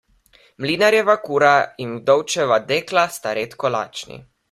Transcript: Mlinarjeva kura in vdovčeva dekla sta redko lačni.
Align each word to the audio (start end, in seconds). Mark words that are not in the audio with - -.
Mlinarjeva 0.63 1.15
kura 1.27 1.53
in 1.85 1.93
vdovčeva 1.99 2.61
dekla 2.75 3.05
sta 3.19 3.39
redko 3.43 3.77
lačni. 3.79 4.23